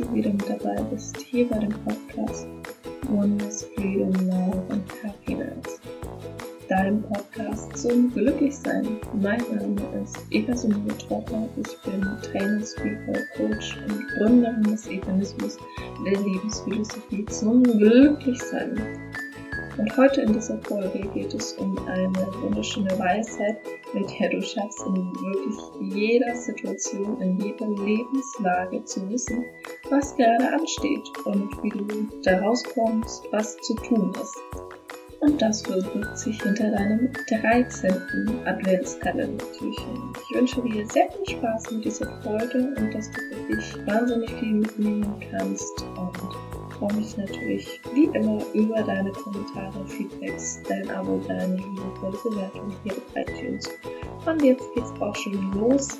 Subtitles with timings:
[0.00, 2.46] du wieder mit dabei bist hier bei dem Podcast
[3.12, 5.80] Oneness, Freedom, Love and Happiness.
[6.68, 8.86] Dein Podcast zum Glücklichsein.
[9.14, 11.48] Mein Name ist Eva Sumire Trotter.
[11.56, 15.56] Ich bin Trainer, Speaker, Coach und Gründerin des Evanismus
[16.04, 18.80] der Lebensphilosophie zum Glücklichsein.
[19.78, 23.58] Und heute in dieser Folge geht es um eine wunderschöne Weisheit,
[23.94, 29.44] mit der du schaffst, in wirklich jeder Situation, in jeder Lebenslage zu wissen,
[29.88, 34.36] was gerade ansteht und wie du da rauskommst, was zu tun ist.
[35.20, 37.92] Und das verbirgt sich hinter deinem 13.
[38.46, 40.12] Adventskalender-Türchen.
[40.22, 44.30] Ich wünsche dir sehr viel Spaß mit dieser Folge und dass du für dich wahnsinnig
[44.34, 46.47] viel mitnehmen kannst und
[46.78, 52.94] freue mich natürlich wie immer über deine Kommentare, Feedbacks, dein Abo, deine liebevolle Bewertung hier
[53.14, 53.68] bei iTunes.
[54.26, 55.98] Und jetzt geht's auch schon los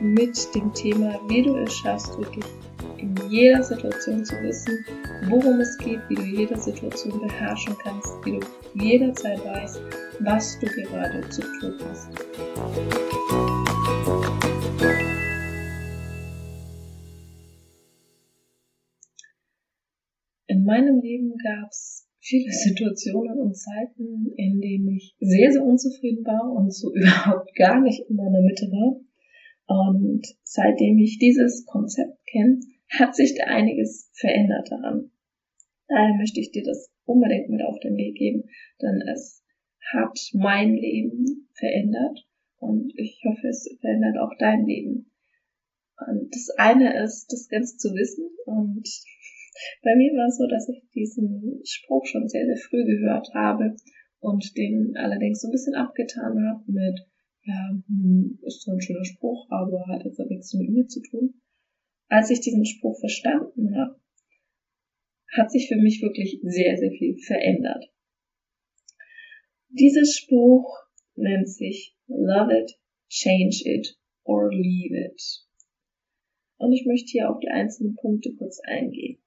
[0.00, 2.44] mit dem Thema, wie du es schaffst, wirklich
[2.98, 4.84] in jeder Situation zu wissen,
[5.28, 9.80] worum es geht, wie du jede Situation beherrschen kannst, wie du jederzeit weißt,
[10.20, 13.09] was du gerade zu tun hast.
[20.70, 26.52] Meinem Leben gab es viele Situationen und Zeiten, in denen ich sehr, sehr unzufrieden war
[26.52, 29.00] und so überhaupt gar nicht in meiner Mitte war.
[29.66, 32.60] Und seitdem ich dieses Konzept kenne,
[32.98, 35.10] hat sich da einiges verändert daran.
[35.88, 38.44] Daher möchte ich dir das unbedingt mit auf den Weg geben,
[38.80, 39.44] denn es
[39.92, 42.26] hat mein Leben verändert
[42.58, 45.10] und ich hoffe, es verändert auch dein Leben.
[46.06, 48.88] Und das eine ist, das ganz zu wissen und
[49.82, 53.76] bei mir war es so, dass ich diesen Spruch schon sehr, sehr früh gehört habe
[54.20, 57.00] und den allerdings so ein bisschen abgetan habe mit,
[57.44, 61.00] ja, hm, ist so ein schöner Spruch, aber hat jetzt aber nichts mit mir zu
[61.02, 61.40] tun.
[62.08, 64.00] Als ich diesen Spruch verstanden habe,
[65.32, 67.90] hat sich für mich wirklich sehr, sehr viel verändert.
[69.68, 70.76] Dieser Spruch
[71.14, 75.22] nennt sich Love it, change it or leave it.
[76.58, 79.22] Und ich möchte hier auf die einzelnen Punkte kurz eingehen.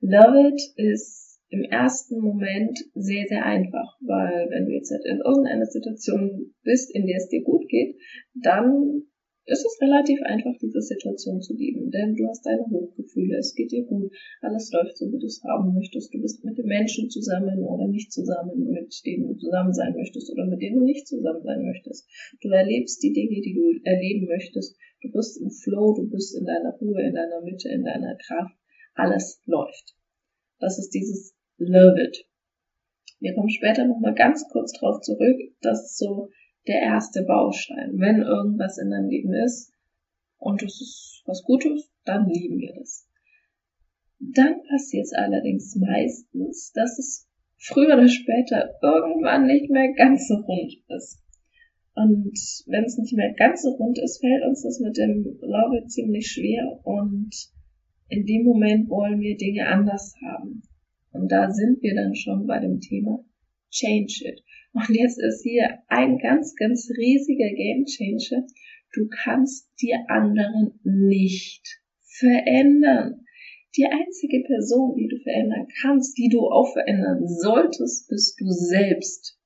[0.00, 5.20] Love it ist im ersten Moment sehr, sehr einfach, weil wenn du jetzt halt in
[5.24, 7.96] irgendeiner Situation bist, in der es dir gut geht,
[8.34, 9.06] dann
[9.46, 13.70] ist es relativ einfach, diese Situation zu lieben, denn du hast deine Hochgefühle, es geht
[13.70, 14.10] dir gut,
[14.42, 17.86] alles läuft so, wie du es haben möchtest, du bist mit den Menschen zusammen oder
[17.86, 21.62] nicht zusammen, mit denen du zusammen sein möchtest oder mit denen du nicht zusammen sein
[21.62, 22.10] möchtest.
[22.42, 26.44] Du erlebst die Dinge, die du erleben möchtest, du bist im Flow, du bist in
[26.44, 28.58] deiner Ruhe, in deiner Mitte, in deiner Kraft,
[28.96, 29.94] alles läuft.
[30.58, 32.26] Das ist dieses Love it.
[33.20, 35.38] Wir kommen später nochmal ganz kurz drauf zurück.
[35.60, 36.30] Das ist so
[36.66, 37.92] der erste Baustein.
[37.98, 39.72] Wenn irgendwas in deinem Leben ist
[40.38, 43.08] und es ist was Gutes, dann lieben wir das.
[44.18, 47.28] Dann passiert es allerdings meistens, dass es
[47.58, 51.22] früher oder später irgendwann nicht mehr ganz so rund ist.
[51.94, 52.32] Und
[52.66, 56.28] wenn es nicht mehr ganz so rund ist, fällt uns das mit dem Love ziemlich
[56.28, 57.34] schwer und
[58.08, 60.62] in dem Moment wollen wir Dinge anders haben.
[61.12, 63.24] Und da sind wir dann schon bei dem Thema
[63.70, 64.42] Change It.
[64.72, 68.46] Und jetzt ist hier ein ganz, ganz riesiger Game Changer.
[68.92, 73.24] Du kannst die anderen nicht verändern.
[73.76, 79.38] Die einzige Person, die du verändern kannst, die du auch verändern solltest, bist du selbst.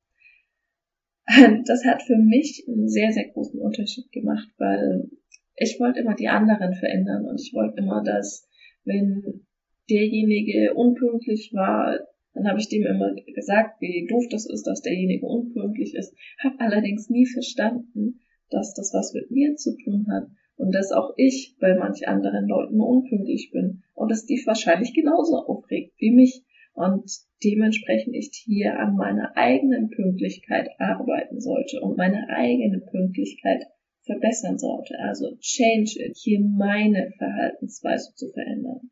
[1.66, 5.08] Das hat für mich einen sehr, sehr großen Unterschied gemacht, weil
[5.54, 8.48] ich wollte immer die anderen verändern und ich wollte immer, dass
[8.84, 9.46] wenn
[9.88, 11.98] derjenige unpünktlich war,
[12.34, 16.60] dann habe ich dem immer gesagt, wie doof das ist, dass derjenige unpünktlich ist, habe
[16.60, 18.20] allerdings nie verstanden,
[18.50, 22.46] dass das was mit mir zu tun hat und dass auch ich bei manch anderen
[22.46, 26.44] Leuten unpünktlich bin und dass die wahrscheinlich genauso aufregt wie mich
[26.74, 27.10] und
[27.42, 33.64] dementsprechend ich hier an meiner eigenen Pünktlichkeit arbeiten sollte und meine eigene Pünktlichkeit
[34.04, 34.98] verbessern sollte.
[34.98, 38.90] Also change it, hier meine Verhaltensweise zu verändern.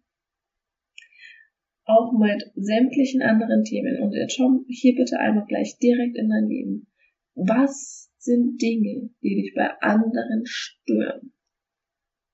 [1.84, 4.02] Auch mit sämtlichen anderen Themen.
[4.02, 6.87] Und jetzt schau hier bitte einmal gleich direkt in dein Leben.
[7.34, 11.32] Was sind Dinge, die dich bei anderen stören?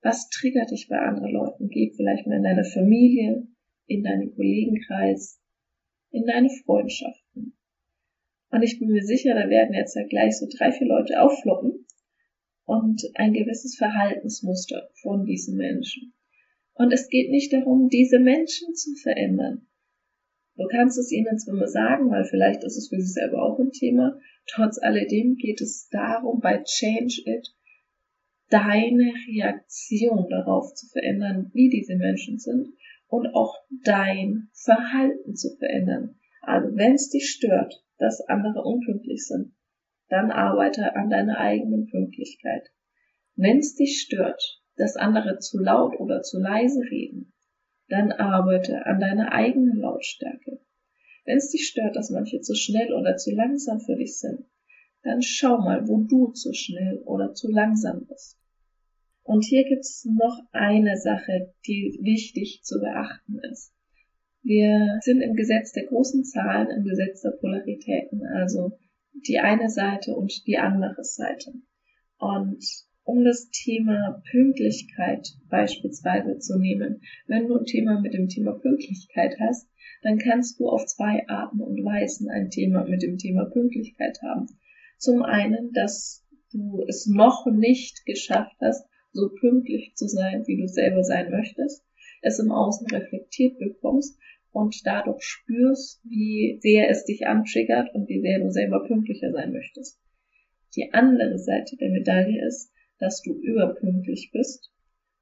[0.01, 1.69] Was triggert dich bei anderen Leuten?
[1.69, 3.47] Geh vielleicht mal in deine Familie,
[3.87, 5.41] in deinen Kollegenkreis,
[6.11, 7.57] in deine Freundschaften.
[8.51, 11.84] Und ich bin mir sicher, da werden jetzt ja gleich so drei, vier Leute auffloppen,
[12.65, 16.13] und ein gewisses Verhaltensmuster von diesen Menschen.
[16.73, 19.67] Und es geht nicht darum, diese Menschen zu verändern.
[20.57, 23.71] Du kannst es ihnen zwar sagen, weil vielleicht ist es für sie selber auch ein
[23.71, 24.19] Thema.
[24.47, 27.55] Trotz alledem geht es darum, bei Change It
[28.49, 32.69] deine Reaktion darauf zu verändern, wie diese Menschen sind
[33.07, 36.15] und auch dein Verhalten zu verändern.
[36.41, 39.54] Also wenn es dich stört, dass andere unpünktlich sind,
[40.09, 42.69] dann arbeite an deiner eigenen Pünktlichkeit.
[43.35, 47.33] Wenn es dich stört, dass andere zu laut oder zu leise reden,
[47.89, 50.59] dann arbeite an deiner eigenen Lautstärke.
[51.25, 54.45] Wenn es dich stört, dass manche zu schnell oder zu langsam für dich sind,
[55.03, 58.39] dann schau mal, wo du zu schnell oder zu langsam bist.
[59.23, 63.73] Und hier gibt es noch eine Sache, die wichtig zu beachten ist.
[64.43, 68.77] Wir sind im Gesetz der großen Zahlen, im Gesetz der Polaritäten, also
[69.27, 71.53] die eine Seite und die andere Seite.
[72.17, 72.63] Und
[73.03, 79.37] um das Thema Pünktlichkeit beispielsweise zu nehmen, wenn du ein Thema mit dem Thema Pünktlichkeit
[79.39, 79.69] hast,
[80.01, 84.47] dann kannst du auf zwei Arten und Weisen ein Thema mit dem Thema Pünktlichkeit haben.
[84.97, 90.67] Zum einen, dass du es noch nicht geschafft hast, so pünktlich zu sein, wie du
[90.67, 91.83] selber sein möchtest,
[92.21, 94.17] es im Außen reflektiert bekommst
[94.55, 99.51] und dadurch spürst, wie sehr es dich antriggert und wie sehr du selber pünktlicher sein
[99.51, 99.99] möchtest.
[100.75, 104.71] Die andere Seite der Medaille ist, dass du überpünktlich bist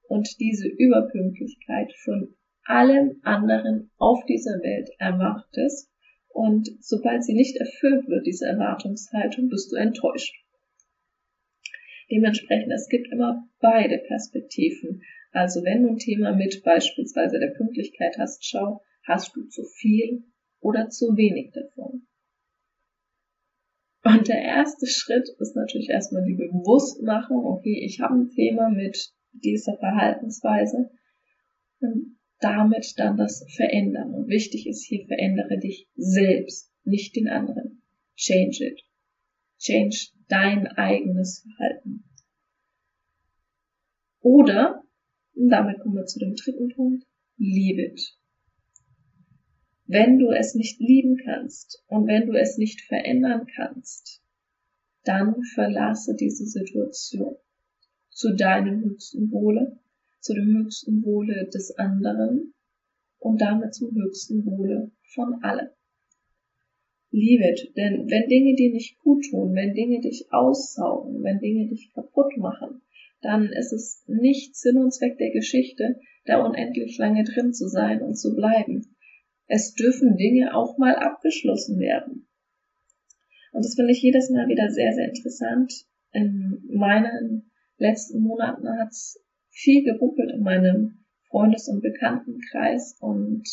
[0.07, 2.35] und diese Überpünktlichkeit von
[2.65, 5.89] allen anderen auf dieser Welt erwartest
[6.30, 10.35] und sobald sie nicht erfüllt wird, diese Erwartungshaltung, bist du enttäuscht.
[12.12, 15.01] Dementsprechend, es gibt immer beide Perspektiven.
[15.31, 20.23] Also wenn du ein Thema mit beispielsweise der Pünktlichkeit hast, schau, hast du zu viel
[20.59, 22.07] oder zu wenig davon.
[24.03, 29.13] Und der erste Schritt ist natürlich erstmal die Bewusstmachung, okay, ich habe ein Thema mit
[29.31, 30.89] dieser Verhaltensweise
[31.79, 34.13] und damit dann das Verändern.
[34.13, 37.81] Und wichtig ist hier, verändere dich selbst, nicht den anderen.
[38.15, 38.81] Change it.
[39.57, 42.03] Change dein eigenes Verhalten.
[44.19, 44.83] Oder,
[45.35, 47.06] und damit kommen wir zu dem dritten Punkt,
[47.38, 48.17] leave it.
[49.85, 54.24] Wenn du es nicht lieben kannst und wenn du es nicht verändern kannst,
[55.03, 57.35] dann verlasse diese Situation
[58.09, 59.77] zu deinem höchsten Wohle,
[60.21, 62.53] zu dem höchsten Wohle des anderen
[63.19, 65.69] und damit zum höchsten Wohle von allen.
[67.12, 71.68] Leave it, denn wenn Dinge dir nicht gut tun, wenn Dinge dich aussaugen, wenn Dinge
[71.68, 72.81] dich kaputt machen,
[73.21, 78.01] dann ist es nicht Sinn und Zweck der Geschichte, da unendlich lange drin zu sein
[78.01, 78.95] und zu bleiben
[79.48, 82.28] es dürfen Dinge auch mal abgeschlossen werden.
[83.51, 85.86] Und das finde ich jedes Mal wieder sehr, sehr interessant.
[86.12, 89.19] In meinen letzten Monaten hat es
[89.50, 93.44] viel geruppelt in meinem Freundes- und Bekanntenkreis und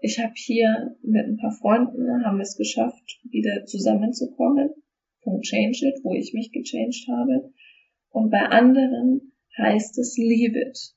[0.00, 4.70] ich habe hier mit ein paar Freunden haben es geschafft, wieder zusammenzukommen.
[5.22, 7.52] Von Change It, wo ich mich gechanged habe.
[8.10, 10.94] Und bei anderen heißt es Leave It.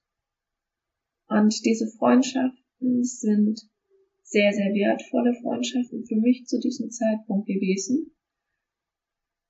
[1.28, 3.62] Und diese Freundschaften sind
[4.30, 8.16] sehr, sehr wertvolle Freundschaften für mich zu diesem Zeitpunkt gewesen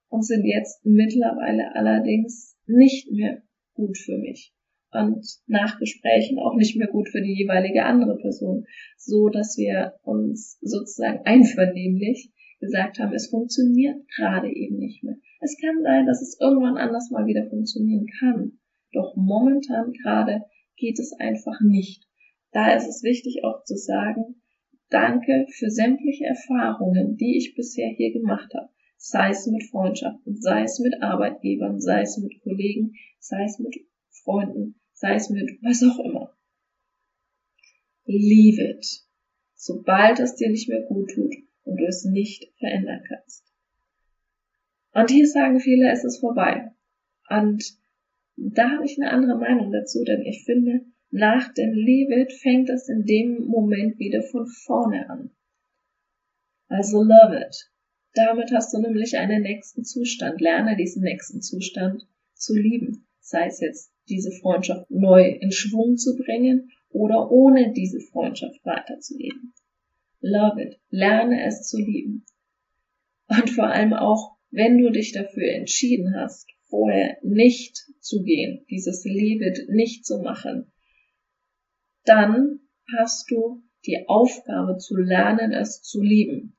[0.07, 3.43] und sind jetzt mittlerweile allerdings nicht mehr
[3.73, 4.53] gut für mich
[4.91, 8.65] und nach Gesprächen auch nicht mehr gut für die jeweilige andere Person,
[8.97, 15.15] so dass wir uns sozusagen einvernehmlich gesagt haben, es funktioniert gerade eben nicht mehr.
[15.41, 18.59] Es kann sein, dass es irgendwann anders mal wieder funktionieren kann,
[18.93, 20.43] doch momentan gerade
[20.77, 22.05] geht es einfach nicht.
[22.51, 24.38] Da ist es wichtig auch zu sagen,
[24.89, 30.63] Danke für sämtliche Erfahrungen, die ich bisher hier gemacht habe, sei es mit Freundschaften, sei
[30.63, 33.75] es mit Arbeitgebern, sei es mit Kollegen, sei es mit
[34.09, 36.35] Freunden, sei es mit was auch immer.
[38.05, 38.85] Leave it,
[39.53, 43.45] sobald es dir nicht mehr gut tut und du es nicht verändern kannst.
[44.93, 46.71] Und hier sagen viele, es ist vorbei.
[47.29, 47.77] Und
[48.37, 52.69] da habe ich eine andere Meinung dazu, denn ich finde, nach dem Leave It fängt
[52.69, 55.31] es in dem Moment wieder von vorne an.
[56.67, 57.71] Also love it.
[58.13, 60.39] Damit hast du nämlich einen nächsten Zustand.
[60.39, 63.07] Lerne diesen nächsten Zustand zu lieben.
[63.19, 69.53] Sei es jetzt diese Freundschaft neu in Schwung zu bringen oder ohne diese Freundschaft weiterzuleben.
[70.21, 70.79] Love it.
[70.89, 72.25] Lerne es zu lieben.
[73.27, 79.05] Und vor allem auch, wenn du dich dafür entschieden hast, vorher nicht zu gehen, dieses
[79.05, 80.71] Leave it nicht zu machen,
[82.09, 82.59] dann
[82.97, 86.57] hast du die Aufgabe zu lernen, es zu lieben.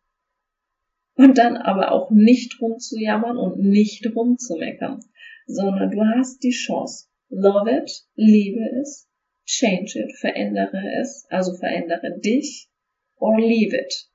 [1.16, 5.00] Und dann aber auch nicht rumzujammern und nicht rumzumeckern,
[5.46, 7.08] sondern du hast die Chance.
[7.28, 9.08] Love it, liebe es,
[9.44, 12.70] change it, verändere es, also verändere dich
[13.16, 14.08] or leave it.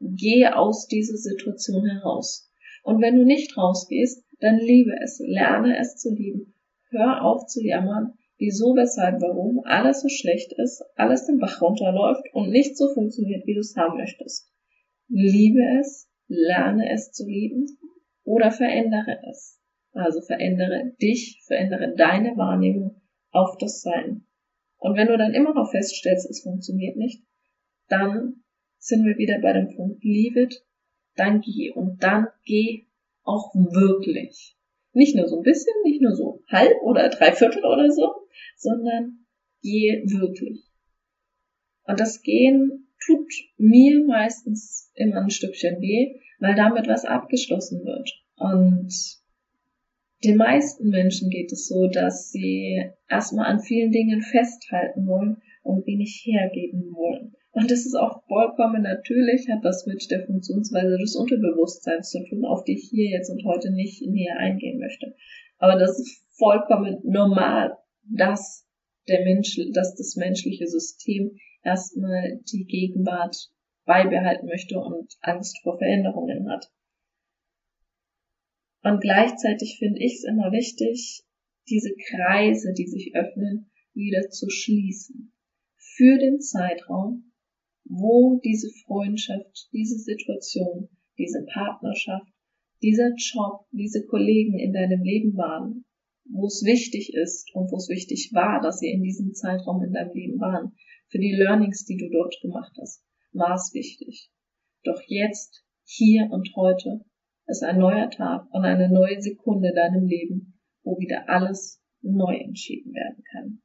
[0.00, 2.50] Geh aus dieser Situation heraus.
[2.82, 6.54] Und wenn du nicht rausgehst, dann liebe es, lerne es zu lieben.
[6.90, 12.24] hör auf zu jammern, wieso, weshalb, warum alles so schlecht ist, alles den Bach runterläuft
[12.32, 14.50] und nicht so funktioniert, wie du es haben möchtest.
[15.08, 17.66] Liebe es, lerne es zu lieben
[18.24, 19.60] oder verändere es.
[19.92, 24.26] Also verändere dich, verändere deine Wahrnehmung auf das Sein.
[24.78, 27.24] Und wenn du dann immer noch feststellst, es funktioniert nicht,
[27.88, 28.42] dann
[28.78, 30.66] sind wir wieder bei dem Punkt, leave it,
[31.16, 31.70] dann geh.
[31.70, 32.86] Und dann geh
[33.22, 34.56] auch wirklich.
[34.92, 38.23] Nicht nur so ein bisschen, nicht nur so halb oder drei Viertel oder so,
[38.56, 39.26] sondern
[39.62, 40.64] geh wirklich.
[41.84, 48.10] Und das Gehen tut mir meistens immer ein Stückchen weh, weil damit was abgeschlossen wird.
[48.36, 48.92] Und
[50.24, 55.86] den meisten Menschen geht es so, dass sie erstmal an vielen Dingen festhalten wollen und
[55.86, 57.34] wenig hergeben wollen.
[57.52, 62.44] Und das ist auch vollkommen natürlich, hat das mit der Funktionsweise des Unterbewusstseins zu tun,
[62.44, 65.14] auf die ich hier jetzt und heute nicht näher eingehen möchte.
[65.58, 68.66] Aber das ist vollkommen normal, dass
[69.08, 73.50] der Mensch, dass das menschliche System erstmal die Gegenwart
[73.84, 76.70] beibehalten möchte und Angst vor Veränderungen hat.
[78.82, 81.22] Und gleichzeitig finde ich es immer wichtig,
[81.68, 85.32] diese Kreise, die sich öffnen, wieder zu schließen.
[85.76, 87.32] Für den Zeitraum,
[87.84, 92.32] wo diese Freundschaft, diese Situation, diese Partnerschaft,
[92.82, 95.83] dieser Job, diese Kollegen in deinem Leben waren,
[96.30, 99.92] wo es wichtig ist und wo es wichtig war, dass sie in diesem Zeitraum in
[99.92, 100.72] deinem Leben waren,
[101.08, 104.30] für die Learnings, die du dort gemacht hast, war es wichtig.
[104.84, 107.04] Doch jetzt, hier und heute
[107.46, 112.36] ist ein neuer Tag und eine neue Sekunde in deinem Leben, wo wieder alles neu
[112.36, 113.62] entschieden werden kann.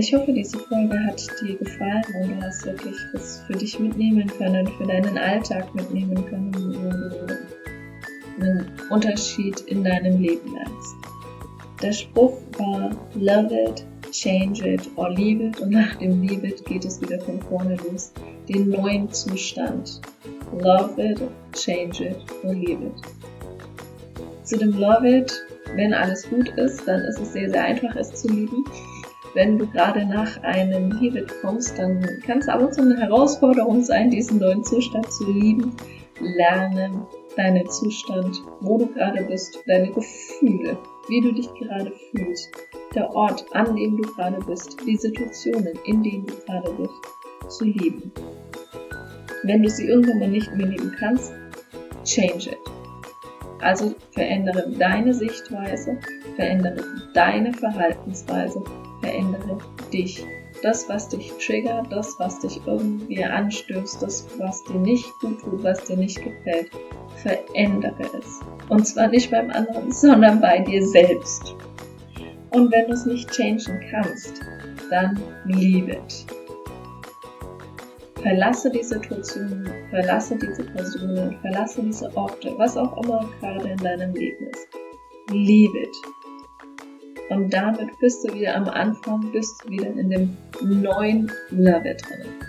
[0.00, 4.28] Ich hoffe, diese Folge hat dir gefallen und du hast wirklich was für dich mitnehmen
[4.28, 10.94] können, für deinen Alltag mitnehmen können, wo du einen Unterschied in deinem Leben merkst.
[11.82, 16.64] Der Spruch war Love it, change it or leave it und nach dem Leave it
[16.64, 18.12] geht es wieder von vorne los.
[18.48, 20.00] Den neuen Zustand.
[20.60, 21.20] Love it,
[21.54, 23.02] change it or leave it.
[24.44, 28.14] Zu dem Love it, wenn alles gut ist, dann ist es sehr, sehr einfach, es
[28.14, 28.64] zu lieben
[29.38, 33.84] wenn du gerade nach einem Hebet kommst, dann kann es ab und zu eine Herausforderung
[33.84, 35.76] sein, diesen neuen Zustand zu lieben.
[36.18, 40.76] Lerne deinen Zustand, wo du gerade bist, deine Gefühle,
[41.08, 42.50] wie du dich gerade fühlst,
[42.96, 47.64] der Ort, an dem du gerade bist, die Situationen, in denen du gerade bist, zu
[47.64, 48.10] lieben.
[49.44, 51.32] Wenn du sie irgendwann mal nicht mehr lieben kannst,
[52.04, 52.58] change it.
[53.60, 55.96] Also verändere deine Sichtweise,
[56.34, 56.82] verändere
[57.14, 58.64] deine Verhaltensweise,
[59.08, 59.58] verändere
[59.92, 60.24] dich.
[60.62, 65.62] Das, was dich triggert, das, was dich irgendwie anstößt, das, was dir nicht gut tut,
[65.62, 66.70] was dir nicht gefällt,
[67.22, 68.40] verändere es.
[68.68, 71.54] Und zwar nicht beim anderen, sondern bei dir selbst.
[72.50, 74.40] Und wenn du es nicht changen kannst,
[74.90, 76.26] dann leave it.
[78.20, 84.12] Verlasse die Situation, verlasse diese Personen, verlasse diese Orte, was auch immer gerade in deinem
[84.14, 84.68] Leben ist.
[85.30, 85.96] Leave it.
[87.30, 92.48] Und damit bist du wieder am Anfang, bist du wieder in dem neuen Level drin.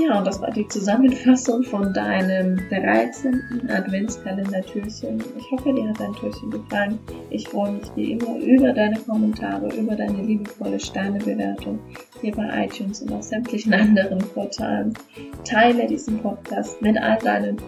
[0.00, 3.68] Ja, und das war die Zusammenfassung von deinem 13.
[3.68, 5.22] Adventskalender-Türchen.
[5.36, 6.98] Ich hoffe, dir hat dein Türchen gefallen.
[7.28, 11.78] Ich freue mich wie immer über deine Kommentare, über deine liebevolle Sternebewertung
[12.22, 14.94] hier bei iTunes und auf sämtlichen anderen Portalen.
[15.44, 17.58] Teile diesen Podcast mit all deinen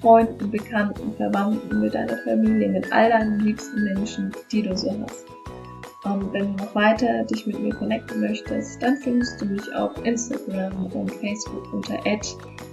[0.00, 5.26] Freunden, Bekannten, Verwandten, mit deiner Familie, mit all deinen liebsten Menschen, die du so hast.
[6.04, 9.92] Und wenn du noch weiter dich mit mir connecten möchtest, dann findest du mich auf
[10.04, 11.98] Instagram und Facebook unter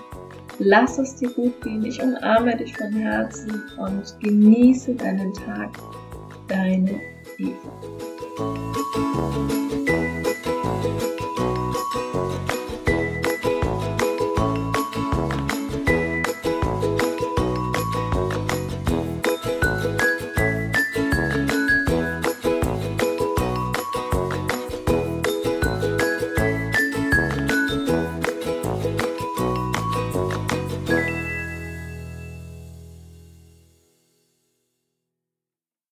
[0.59, 1.85] Lass es dir gut gehen.
[1.85, 5.71] Ich umarme dich von Herzen und genieße deinen Tag.
[6.47, 6.99] Deine
[7.37, 8.58] Eva.